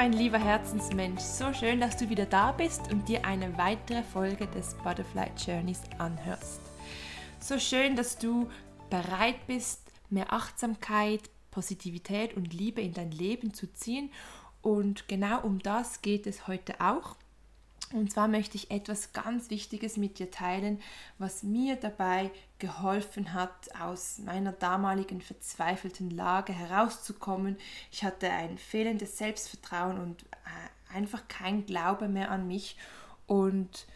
[0.00, 4.46] mein lieber Herzensmensch, so schön, dass du wieder da bist und dir eine weitere Folge
[4.46, 6.62] des Butterfly Journeys anhörst.
[7.38, 8.48] So schön, dass du
[8.88, 14.10] bereit bist, mehr Achtsamkeit, Positivität und Liebe in dein Leben zu ziehen.
[14.62, 17.16] Und genau um das geht es heute auch.
[17.92, 20.80] Und zwar möchte ich etwas ganz Wichtiges mit dir teilen,
[21.18, 27.56] was mir dabei geholfen hat, aus meiner damaligen verzweifelten Lage herauszukommen.
[27.90, 32.76] Ich hatte ein fehlendes Selbstvertrauen und äh, einfach kein Glaube mehr an mich.
[33.26, 33.86] Und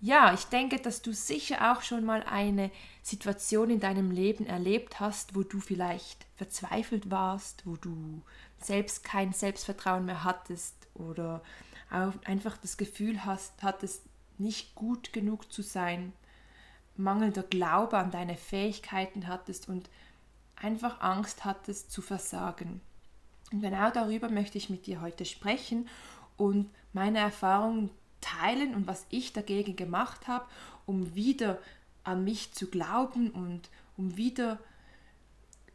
[0.00, 2.70] ja, ich denke, dass du sicher auch schon mal eine
[3.02, 8.22] Situation in deinem Leben erlebt hast, wo du vielleicht verzweifelt warst, wo du
[8.60, 11.42] selbst kein Selbstvertrauen mehr hattest oder
[11.88, 14.02] einfach das Gefühl hast, hattest,
[14.38, 16.12] nicht gut genug zu sein,
[16.96, 19.88] mangelnder Glaube an deine Fähigkeiten hattest und
[20.56, 22.80] einfach Angst hattest zu versagen.
[23.52, 25.88] Und genau darüber möchte ich mit dir heute sprechen
[26.36, 30.46] und meine Erfahrungen teilen und was ich dagegen gemacht habe,
[30.84, 31.58] um wieder
[32.04, 34.58] an mich zu glauben und um wieder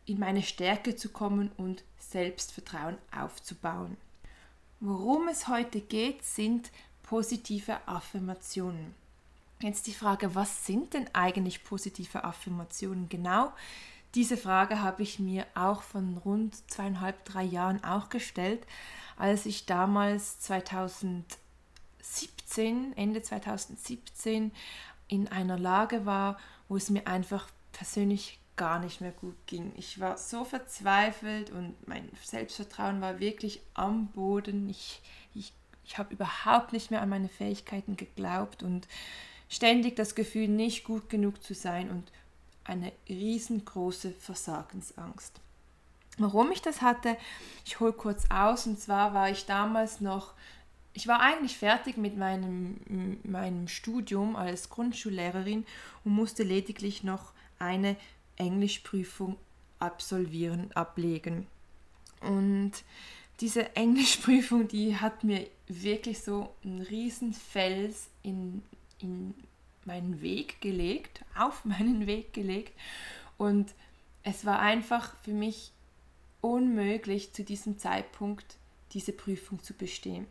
[0.05, 3.97] in meine Stärke zu kommen und Selbstvertrauen aufzubauen.
[4.81, 6.69] Worum es heute geht, sind
[7.03, 8.93] positive Affirmationen.
[9.61, 13.53] Jetzt die Frage, was sind denn eigentlich positive Affirmationen genau?
[14.15, 18.66] Diese Frage habe ich mir auch von rund zweieinhalb, drei Jahren auch gestellt,
[19.16, 21.38] als ich damals 2000
[22.51, 24.51] 2017, Ende 2017
[25.07, 29.72] in einer Lage war, wo es mir einfach persönlich gar nicht mehr gut ging.
[29.75, 34.69] Ich war so verzweifelt und mein Selbstvertrauen war wirklich am Boden.
[34.69, 35.01] Ich,
[35.34, 35.53] ich,
[35.84, 38.88] ich habe überhaupt nicht mehr an meine Fähigkeiten geglaubt und
[39.50, 42.12] ständig das Gefühl, nicht gut genug zu sein und
[42.63, 45.39] eine riesengroße Versagensangst.
[46.18, 47.18] Warum ich das hatte,
[47.66, 50.33] ich hole kurz aus und zwar war ich damals noch
[50.94, 55.66] ich war eigentlich fertig mit meinem, meinem Studium als Grundschullehrerin
[56.03, 57.95] und musste lediglich noch eine
[58.38, 59.38] Englischprüfung
[59.80, 61.47] absolvieren, ablegen.
[62.22, 62.72] Und
[63.40, 68.62] diese Englischprüfung, die hat mir wirklich so einen riesen Fels in,
[69.00, 69.34] in
[69.86, 72.74] meinen Weg gelegt, auf meinen Weg gelegt.
[73.38, 73.74] Und
[74.24, 75.72] es war einfach für mich
[76.42, 78.58] unmöglich, zu diesem Zeitpunkt
[78.94, 80.28] diese Prüfung zu bestehen.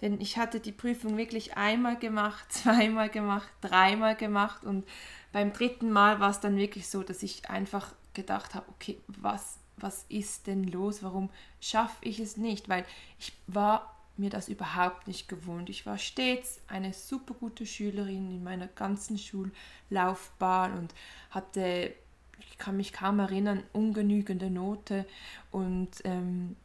[0.00, 4.84] Denn ich hatte die Prüfung wirklich einmal gemacht, zweimal gemacht, dreimal gemacht und
[5.32, 9.58] beim dritten Mal war es dann wirklich so, dass ich einfach gedacht habe, okay, was,
[9.76, 11.02] was ist denn los?
[11.02, 12.68] Warum schaffe ich es nicht?
[12.68, 12.84] Weil
[13.18, 15.70] ich war mir das überhaupt nicht gewohnt.
[15.70, 20.94] Ich war stets eine super gute Schülerin in meiner ganzen Schullaufbahn und
[21.30, 21.94] hatte,
[22.38, 25.06] ich kann mich kaum erinnern, ungenügende Note
[25.50, 26.56] und ähm,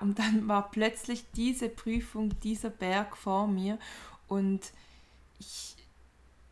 [0.00, 3.78] und dann war plötzlich diese Prüfung, dieser Berg vor mir
[4.26, 4.72] und
[5.38, 5.76] ich,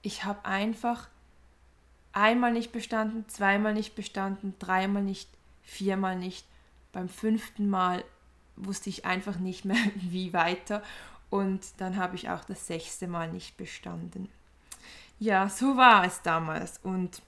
[0.03, 1.09] ich habe einfach
[2.13, 5.29] einmal nicht bestanden, zweimal nicht bestanden, dreimal nicht,
[5.63, 6.47] viermal nicht.
[6.93, 8.05] Beim fünften Mal
[8.57, 10.83] wusste ich einfach nicht mehr, wie weiter.
[11.31, 14.29] Und dann habe ich auch das sechste Mal nicht bestanden.
[15.19, 16.79] Ja, so war es damals.
[16.83, 17.23] Und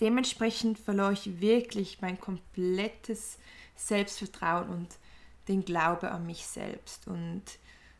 [0.00, 3.38] dementsprechend verlor ich wirklich mein komplettes
[3.76, 4.88] Selbstvertrauen und
[5.48, 7.06] den Glaube an mich selbst.
[7.06, 7.42] Und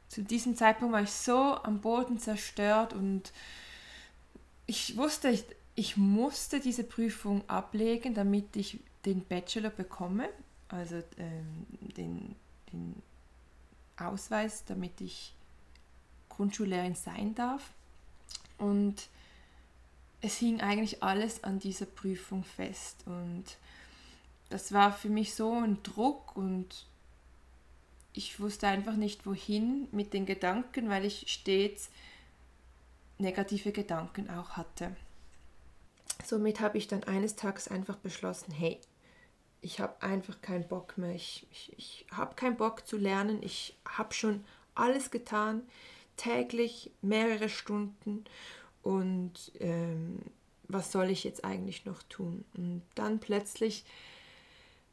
[0.09, 3.33] zu diesem Zeitpunkt war ich so am Boden zerstört und
[4.67, 5.39] ich wusste,
[5.75, 10.29] ich, musste diese Prüfung ablegen, damit ich den Bachelor bekomme,
[10.69, 11.67] also ähm,
[11.97, 12.37] den,
[12.73, 13.03] den
[13.97, 15.35] Ausweis, damit ich
[16.29, 17.71] Grundschullehrerin sein darf.
[18.59, 19.09] Und
[20.21, 23.03] es hing eigentlich alles an dieser Prüfung fest.
[23.07, 23.45] Und
[24.49, 26.87] das war für mich so ein Druck und
[28.13, 31.91] ich wusste einfach nicht, wohin mit den Gedanken, weil ich stets
[33.19, 34.97] negative Gedanken auch hatte.
[36.25, 38.81] Somit habe ich dann eines Tages einfach beschlossen, hey,
[39.61, 43.77] ich habe einfach keinen Bock mehr, ich, ich, ich habe keinen Bock zu lernen, ich
[43.89, 44.45] habe schon
[44.75, 45.63] alles getan,
[46.17, 48.25] täglich mehrere Stunden.
[48.83, 50.19] Und ähm,
[50.69, 52.45] was soll ich jetzt eigentlich noch tun?
[52.57, 53.85] Und dann plötzlich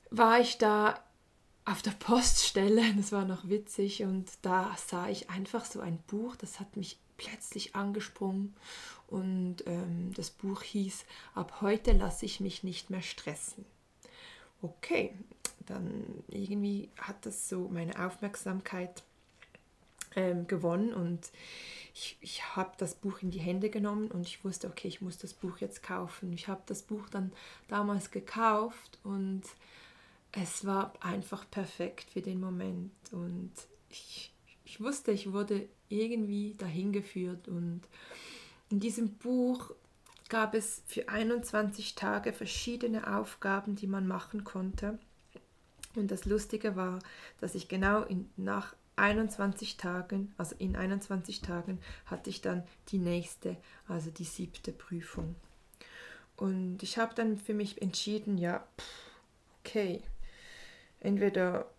[0.10, 1.00] war ich da
[1.66, 6.36] auf der Poststelle, das war noch witzig, und da sah ich einfach so ein Buch,
[6.36, 8.56] das hat mich plötzlich angesprungen
[9.08, 13.66] und ähm, das Buch hieß Ab heute lasse ich mich nicht mehr stressen.
[14.62, 15.14] Okay,
[15.66, 19.04] dann irgendwie hat das so meine Aufmerksamkeit
[20.16, 21.32] ähm, gewonnen und
[21.94, 25.18] ich, ich habe das Buch in die Hände genommen und ich wusste, okay, ich muss
[25.18, 26.32] das Buch jetzt kaufen.
[26.34, 27.32] Ich habe das Buch dann
[27.68, 29.44] damals gekauft und
[30.32, 33.52] es war einfach perfekt für den Moment und
[33.90, 34.34] ich,
[34.64, 37.82] ich wusste, ich wurde irgendwie dahin geführt und
[38.70, 39.72] in diesem Buch
[40.30, 44.98] gab es für 21 Tage verschiedene Aufgaben, die man machen konnte.
[45.96, 47.00] Und das Lustige war,
[47.42, 52.98] dass ich genau in, nach 21 Tagen, also in 21 Tagen hatte ich dann die
[52.98, 53.58] nächste,
[53.90, 55.36] also die siebte Prüfung.
[56.38, 58.66] Und ich habe dann für mich entschieden, ja,
[59.60, 60.02] okay,
[61.02, 61.70] entweder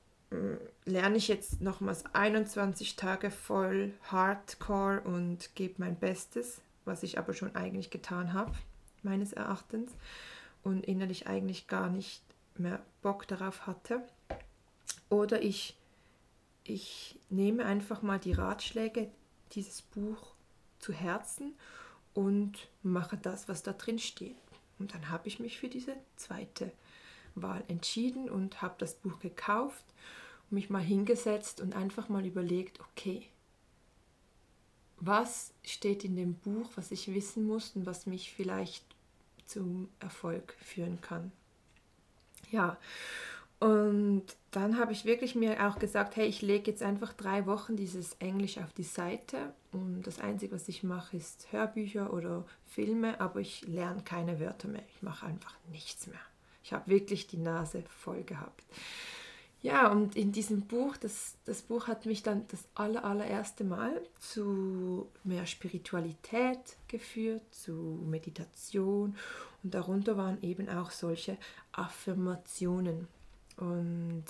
[0.85, 7.35] lerne ich jetzt nochmals 21 Tage voll Hardcore und gebe mein Bestes, was ich aber
[7.35, 8.53] schon eigentlich getan habe,
[9.03, 9.93] meines Erachtens,
[10.63, 12.23] und innerlich eigentlich gar nicht
[12.57, 14.03] mehr Bock darauf hatte.
[15.09, 15.77] Oder ich,
[16.65, 19.11] ich nehme einfach mal die Ratschläge
[19.53, 20.35] dieses Buch
[20.79, 21.55] zu Herzen
[22.15, 24.37] und mache das, was da drin steht.
[24.79, 26.73] Und dann habe ich mich für diese zweite
[27.35, 29.85] Wahl entschieden und habe das Buch gekauft
[30.53, 33.27] mich mal hingesetzt und einfach mal überlegt, okay,
[34.99, 38.85] was steht in dem Buch, was ich wissen muss und was mich vielleicht
[39.47, 41.33] zum Erfolg führen kann.
[42.51, 42.79] Ja,
[43.63, 47.77] und dann habe ich wirklich mir auch gesagt, hey, ich lege jetzt einfach drei Wochen
[47.77, 53.21] dieses Englisch auf die Seite und das Einzige, was ich mache, ist Hörbücher oder Filme,
[53.21, 54.83] aber ich lerne keine Wörter mehr.
[54.95, 56.19] Ich mache einfach nichts mehr.
[56.65, 58.65] Ich habe wirklich die Nase voll gehabt.
[59.63, 64.03] Ja, und in diesem Buch, das, das Buch hat mich dann das aller, allererste Mal
[64.19, 67.73] zu mehr Spiritualität geführt, zu
[68.05, 69.17] Meditation
[69.63, 71.37] und darunter waren eben auch solche
[71.71, 73.07] Affirmationen.
[73.57, 74.25] Und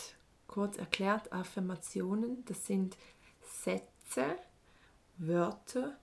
[0.48, 2.98] kurz erklärt, Affirmationen, das sind
[3.40, 4.36] Sätze,
[5.16, 5.96] Wörter,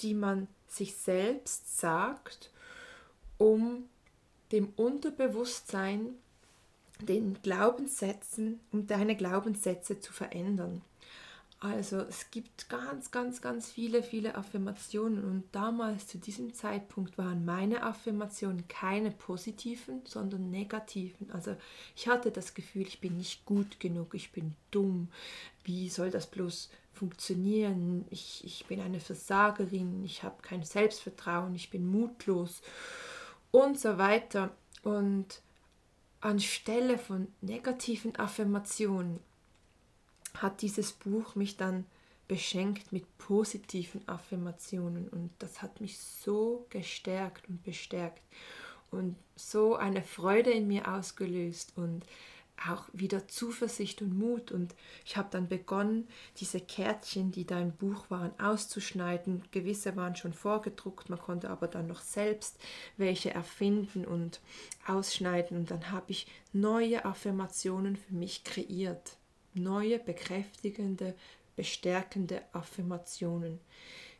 [0.00, 2.50] die man sich selbst sagt,
[3.38, 3.88] um
[4.52, 6.14] dem Unterbewusstsein,
[7.00, 10.82] den Glaubenssätzen, um deine Glaubenssätze zu verändern.
[11.58, 17.46] Also es gibt ganz, ganz, ganz viele, viele Affirmationen und damals zu diesem Zeitpunkt waren
[17.46, 21.30] meine Affirmationen keine positiven, sondern negativen.
[21.30, 21.56] Also
[21.96, 25.08] ich hatte das Gefühl, ich bin nicht gut genug, ich bin dumm.
[25.64, 28.04] Wie soll das bloß funktionieren?
[28.10, 32.60] Ich, ich bin eine Versagerin, ich habe kein Selbstvertrauen, ich bin mutlos
[33.50, 34.50] und so weiter.
[34.82, 35.40] Und
[36.26, 39.20] anstelle von negativen Affirmationen
[40.34, 41.86] hat dieses Buch mich dann
[42.28, 48.22] beschenkt mit positiven Affirmationen und das hat mich so gestärkt und bestärkt
[48.90, 52.04] und so eine Freude in mir ausgelöst und
[52.68, 54.52] auch wieder Zuversicht und Mut.
[54.52, 54.74] Und
[55.04, 56.08] ich habe dann begonnen,
[56.38, 59.42] diese Kärtchen, die da im Buch waren, auszuschneiden.
[59.50, 62.58] Gewisse waren schon vorgedruckt, man konnte aber dann noch selbst
[62.96, 64.40] welche erfinden und
[64.86, 65.56] ausschneiden.
[65.56, 69.16] Und dann habe ich neue Affirmationen für mich kreiert.
[69.54, 71.14] Neue, bekräftigende,
[71.56, 73.60] bestärkende Affirmationen.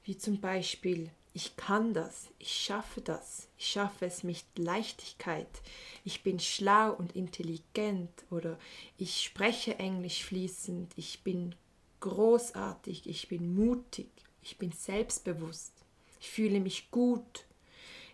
[0.04, 5.60] Wie zum Beispiel, ich kann das, ich schaffe das, ich schaffe es mit Leichtigkeit,
[6.02, 8.58] ich bin schlau und intelligent oder
[8.96, 11.54] ich spreche Englisch fließend, ich bin
[12.00, 14.08] großartig, ich bin mutig,
[14.40, 15.74] ich bin selbstbewusst,
[16.20, 17.44] ich fühle mich gut,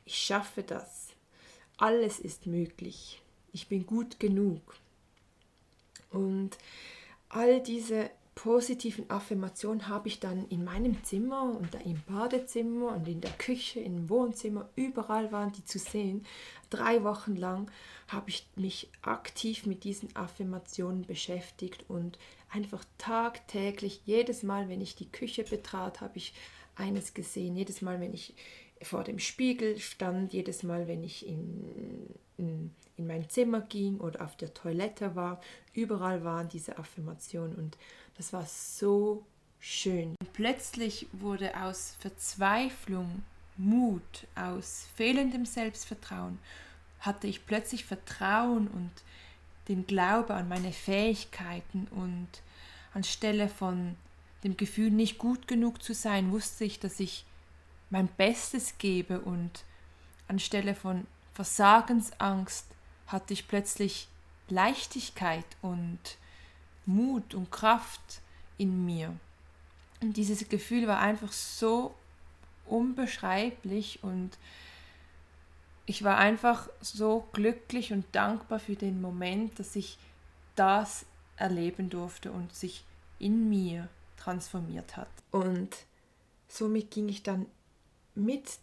[0.04, 1.10] ich schaffe das,
[1.76, 4.74] alles ist möglich, ich bin gut genug.
[6.10, 6.58] Und
[7.28, 13.20] all diese positiven Affirmationen habe ich dann in meinem Zimmer und im Badezimmer und in
[13.20, 16.24] der Küche, im Wohnzimmer, überall waren die zu sehen.
[16.70, 17.70] Drei Wochen lang
[18.08, 22.18] habe ich mich aktiv mit diesen Affirmationen beschäftigt und
[22.50, 26.34] einfach tagtäglich, jedes Mal, wenn ich die Küche betrat, habe ich
[26.74, 27.56] eines gesehen.
[27.56, 28.34] Jedes Mal, wenn ich
[28.82, 34.24] vor dem Spiegel stand, jedes Mal, wenn ich in, in, in mein Zimmer ging oder
[34.24, 35.40] auf der Toilette war,
[35.72, 37.78] überall waren diese Affirmationen und
[38.16, 39.24] das war so
[39.58, 40.14] schön.
[40.32, 43.22] Plötzlich wurde aus Verzweiflung
[43.56, 46.38] Mut, aus fehlendem Selbstvertrauen,
[47.00, 48.90] hatte ich plötzlich Vertrauen und
[49.68, 52.28] den Glaube an meine Fähigkeiten und
[52.94, 53.96] anstelle von
[54.44, 57.24] dem Gefühl, nicht gut genug zu sein, wusste ich, dass ich
[57.90, 59.64] mein Bestes gebe und
[60.28, 62.66] anstelle von Versagensangst
[63.12, 64.08] hatte ich plötzlich
[64.48, 65.98] Leichtigkeit und
[66.86, 68.20] Mut und Kraft
[68.58, 69.14] in mir.
[70.00, 71.94] Und dieses Gefühl war einfach so
[72.66, 74.30] unbeschreiblich und
[75.86, 79.98] ich war einfach so glücklich und dankbar für den Moment, dass ich
[80.54, 82.84] das erleben durfte und sich
[83.18, 85.10] in mir transformiert hat.
[85.30, 85.76] Und
[86.48, 87.46] somit ging ich dann
[88.14, 88.58] mit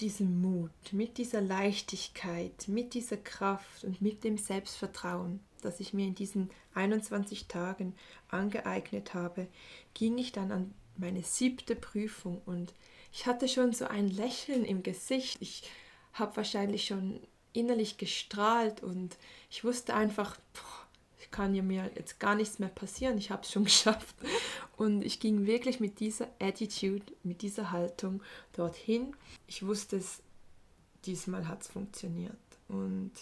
[0.00, 6.06] diesem Mut, mit dieser Leichtigkeit, mit dieser Kraft und mit dem Selbstvertrauen, das ich mir
[6.06, 7.94] in diesen 21 Tagen
[8.28, 9.48] angeeignet habe,
[9.94, 12.74] ging ich dann an meine siebte Prüfung und
[13.12, 15.38] ich hatte schon so ein Lächeln im Gesicht.
[15.40, 15.62] Ich
[16.12, 17.20] habe wahrscheinlich schon
[17.54, 19.16] innerlich gestrahlt und
[19.50, 20.85] ich wusste einfach, boah,
[21.36, 24.16] kann ja mir jetzt gar nichts mehr passieren, ich habe es schon geschafft.
[24.76, 28.22] Und ich ging wirklich mit dieser Attitude, mit dieser Haltung
[28.54, 29.14] dorthin.
[29.46, 30.22] Ich wusste es,
[31.04, 32.32] diesmal hat es funktioniert.
[32.68, 33.12] Und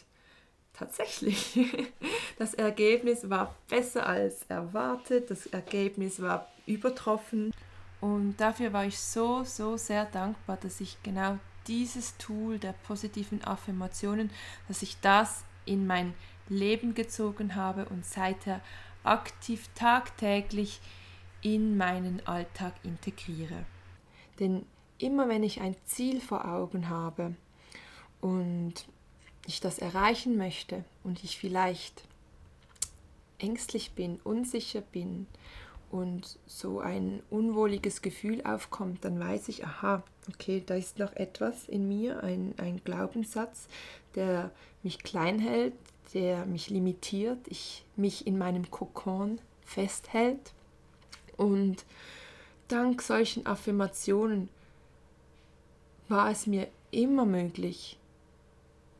[0.72, 1.58] tatsächlich,
[2.38, 7.52] das Ergebnis war besser als erwartet, das Ergebnis war übertroffen.
[8.00, 13.42] Und dafür war ich so, so sehr dankbar, dass ich genau dieses Tool der positiven
[13.42, 14.30] Affirmationen,
[14.68, 16.14] dass ich das in mein
[16.48, 18.60] Leben gezogen habe und seither
[19.02, 20.80] aktiv tagtäglich
[21.42, 23.66] in meinen Alltag integriere.
[24.40, 24.64] Denn
[24.98, 27.34] immer wenn ich ein Ziel vor Augen habe
[28.20, 28.86] und
[29.46, 32.04] ich das erreichen möchte und ich vielleicht
[33.38, 35.26] ängstlich bin, unsicher bin
[35.90, 41.68] und so ein unwohliges Gefühl aufkommt, dann weiß ich, aha, okay, da ist noch etwas
[41.68, 43.68] in mir, ein, ein Glaubenssatz,
[44.14, 44.50] der
[44.82, 45.74] mich klein hält,
[46.12, 50.52] der mich limitiert, ich mich in meinem Kokon festhält.
[51.36, 51.84] Und
[52.68, 54.48] dank solchen Affirmationen
[56.08, 57.98] war es mir immer möglich,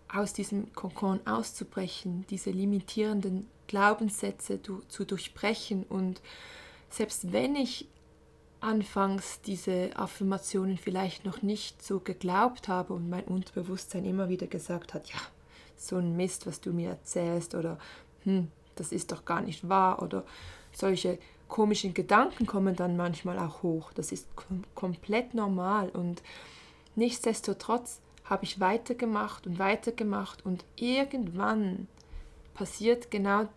[0.09, 5.85] aus diesem Kokon auszubrechen, diese limitierenden Glaubenssätze zu durchbrechen.
[5.85, 6.21] Und
[6.89, 7.89] selbst wenn ich
[8.61, 14.95] anfangs diese Affirmationen vielleicht noch nicht so geglaubt habe und mein Unterbewusstsein immer wieder gesagt
[14.95, 15.21] hat, ja,
[15.77, 17.79] so ein Mist, was du mir erzählst oder
[18.25, 20.25] hm, das ist doch gar nicht wahr oder
[20.73, 23.93] solche komischen Gedanken kommen dann manchmal auch hoch.
[23.93, 26.23] Das ist kom komplett normal und
[26.97, 31.87] nichtsdestotrotz habe ich weitergemacht und weitergemacht und irgendwann
[32.55, 33.49] passiert genau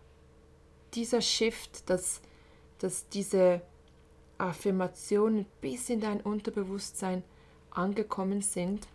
[0.94, 2.20] dieser Shift, dass,
[2.78, 3.62] dass diese
[4.36, 7.22] Affirmationen bis in dein Unterbewusstsein
[7.70, 8.86] angekommen sind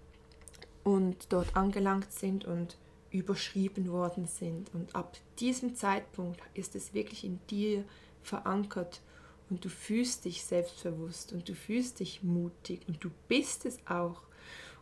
[0.84, 2.78] und dort angelangt sind und
[3.14, 4.74] überschrieben worden sind.
[4.74, 7.86] Und ab diesem Zeitpunkt ist es wirklich in dir
[8.24, 9.02] verankert
[9.50, 14.24] und du fühlst dich selbstbewusst und du fühlst dich mutig und du bist es auch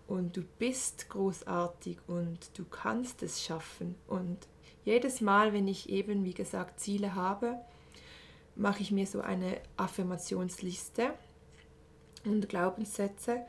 [0.07, 3.95] und du bist großartig und du kannst es schaffen.
[4.07, 4.47] Und
[4.85, 7.57] jedes Mal, wenn ich eben, wie gesagt, Ziele habe,
[8.55, 11.13] mache ich mir so eine Affirmationsliste
[12.25, 13.41] und Glaubenssätze,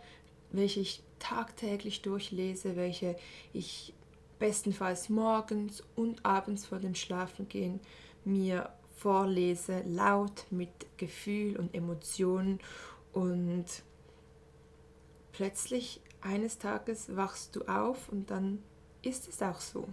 [0.51, 3.17] welche ich tagtäglich durchlese, welche
[3.53, 3.95] ich
[4.43, 7.79] bestenfalls morgens und abends vor dem Schlafengehen
[8.25, 12.59] mir vorlese, laut mit Gefühl und Emotionen
[13.13, 13.67] und
[15.31, 18.65] plötzlich eines Tages wachst du auf und dann
[19.03, 19.87] ist es auch so.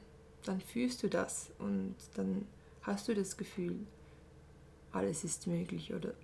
[0.46, 2.48] Dann fühlst du das und dann
[2.82, 3.86] hast du das Gefühl,
[4.92, 6.16] alles ist möglich oder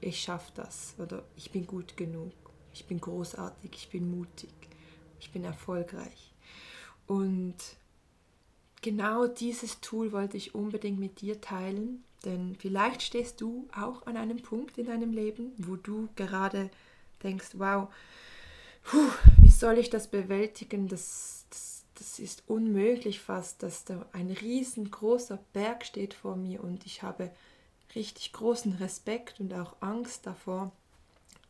[0.00, 2.32] ich schaffe das oder ich bin gut genug,
[2.72, 4.50] ich bin großartig, ich bin mutig,
[5.20, 6.32] ich bin erfolgreich.
[7.06, 7.56] Und
[8.82, 14.16] genau dieses Tool wollte ich unbedingt mit dir teilen, denn vielleicht stehst du auch an
[14.16, 16.70] einem Punkt in deinem Leben, wo du gerade
[17.22, 17.88] denkst, wow,
[18.82, 19.10] puh,
[19.40, 20.88] wie soll ich das bewältigen?
[20.88, 26.84] Das, das, das ist unmöglich fast, dass da ein riesengroßer Berg steht vor mir und
[26.86, 27.30] ich habe
[27.94, 30.72] richtig großen Respekt und auch Angst davor.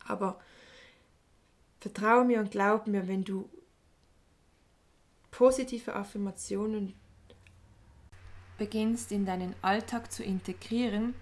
[0.07, 0.39] Aber
[1.79, 3.49] vertraue mir und glaub mir, wenn du
[5.37, 6.95] positive Affirmationen.
[8.57, 11.13] Beginnst in deinen Alltag zu integrieren,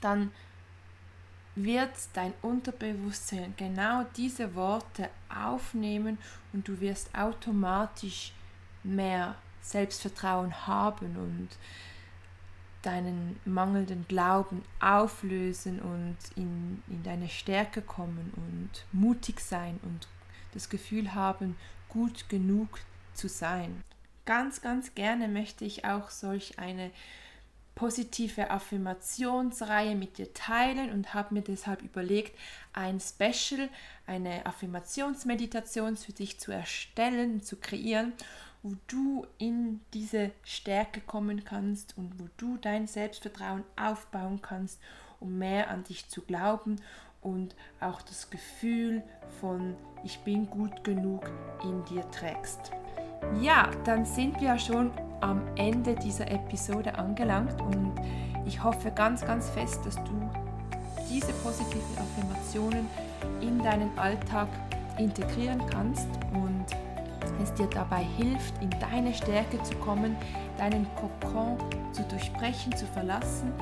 [0.00, 0.32] dann
[1.54, 6.16] wird dein Unterbewusstsein genau diese Worte aufnehmen
[6.54, 8.32] und du wirst automatisch
[8.82, 11.48] mehr Selbstvertrauen haben und
[12.80, 20.08] deinen mangelnden Glauben auflösen und in, in deine Stärke kommen und mutig sein und
[20.52, 21.56] das Gefühl haben,
[21.90, 22.78] gut genug
[23.14, 23.82] zu sein.
[24.24, 26.90] Ganz, ganz gerne möchte ich auch solch eine
[27.74, 32.38] positive Affirmationsreihe mit dir teilen und habe mir deshalb überlegt,
[32.72, 33.68] ein Special,
[34.06, 38.12] eine Affirmationsmeditation für dich zu erstellen, zu kreieren.
[38.66, 44.80] wo du in diese Stärke kommen kannst und wo du dein Selbstvertrauen aufbauen kannst,
[45.20, 46.80] um mehr an dich zu glauben
[47.20, 49.02] und auch das Gefühl
[49.38, 51.30] von ich bin gut genug
[51.62, 52.72] in dir trägst.
[53.40, 54.90] Ja, dann sind wir schon
[55.20, 57.92] am Ende dieser Episode angelangt und
[58.46, 60.30] ich hoffe ganz, ganz fest, dass du
[61.10, 62.86] diese positiven Affirmationen
[63.40, 64.48] in deinen Alltag
[64.98, 66.64] integrieren kannst und
[67.42, 70.16] es dir dabei hilft, in deine Stärke zu kommen,
[70.58, 71.58] deinen Kokon
[71.92, 73.52] zu durchbrechen, zu verlassen,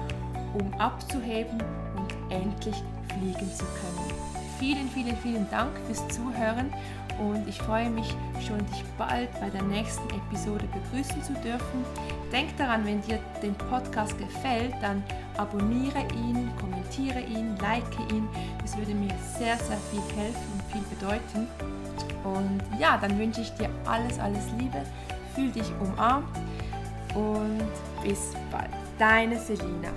[0.55, 1.63] um abzuheben
[1.97, 4.02] und endlich fliegen zu können.
[4.63, 6.73] Vielen, vielen, vielen Dank fürs Zuhören
[7.19, 8.15] und ich freue mich
[8.47, 11.85] schon, dich bald bei der nächsten Episode begrüßen zu dürfen.
[12.31, 15.03] Denk daran, wenn dir den Podcast gefällt, dann
[15.37, 18.29] abonniere ihn, kommentiere ihn, like ihn.
[18.61, 21.49] Das würde mir sehr, sehr viel helfen und viel bedeuten.
[22.23, 24.81] Und ja, dann wünsche ich dir alles, alles Liebe.
[25.35, 26.39] Fühl dich umarmt
[27.17, 27.63] und
[28.05, 28.71] bis bald.
[28.97, 29.89] Deine Selina.